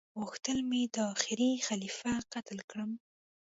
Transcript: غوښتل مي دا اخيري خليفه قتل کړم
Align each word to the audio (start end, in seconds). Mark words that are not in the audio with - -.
غوښتل 0.19 0.57
مي 0.69 0.81
دا 0.95 1.03
اخيري 1.15 1.51
خليفه 1.67 2.13
قتل 2.33 2.59
کړم 2.69 2.91